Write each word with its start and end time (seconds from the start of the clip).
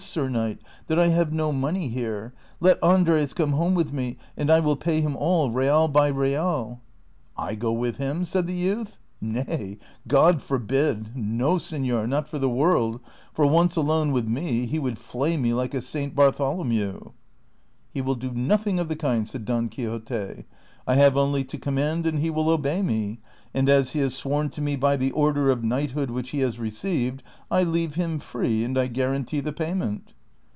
Sir 0.03 0.27
Knight,^ 0.29 0.57
that 0.87 0.99
I 0.99 1.07
have 1.07 1.31
no 1.31 1.51
money 1.53 1.87
here; 1.87 2.33
let 2.59 2.81
Andres 2.83 3.33
come 3.33 3.51
home 3.51 3.75
with 3.75 3.93
me, 3.93 4.17
and 4.35 4.49
I 4.51 4.59
will 4.59 4.75
pay 4.75 4.99
him 4.99 5.15
all, 5.15 5.51
real 5.51 5.87
by 5.87 6.07
real."" 6.07 6.81
I 7.47 7.55
go 7.55 7.71
with 7.71 7.95
him!" 7.97 8.25
said 8.25 8.45
the 8.47 8.55
youth." 8.55 8.97
Nay, 9.21 9.77
God 10.09 10.41
forbid! 10.41 11.11
no, 11.15 11.59
senor, 11.59 12.07
not 12.07 12.27
for 12.27 12.39
the 12.39 12.49
woidd; 12.49 12.99
for 13.31 13.45
once 13.45 13.75
alone 13.77 14.11
with 14.11 14.27
me, 14.27 14.65
he 14.65 14.79
would 14.79 14.97
flay 14.97 15.37
me 15.37 15.53
like 15.53 15.73
a 15.75 15.79
Saint 15.81 16.13
P>artholomew."" 16.13 17.11
He 17.93 18.01
will 18.01 18.15
do 18.15 18.31
nothing 18.31 18.79
of 18.79 18.87
the 18.89 18.95
kind," 18.95 19.27
said 19.27 19.43
Don 19.45 19.67
Quixote;" 19.69 20.45
I 20.91 20.95
have 20.95 21.17
only 21.17 21.43
to 21.43 21.57
command, 21.57 22.05
and 22.07 22.19
he 22.19 22.29
will 22.29 22.49
obey 22.49 22.81
me; 22.81 23.19
and 23.53 23.67
as 23.69 23.91
he 23.91 23.99
has 23.99 24.15
sworn 24.15 24.49
to 24.51 24.61
me 24.61 24.75
by 24.77 24.95
the 24.97 25.11
order 25.11 25.49
of 25.51 25.63
knighthood 25.63 26.09
which 26.09 26.29
he 26.29 26.39
has 26.39 26.57
received, 26.57 27.21
I 27.51 27.63
leave 27.63 27.95
him 27.95 28.17
free, 28.19 28.63
and 28.63 28.77
I 28.77 28.87
guarantee 28.87 29.41
the 29.41 29.53
payment.'" 29.53 30.13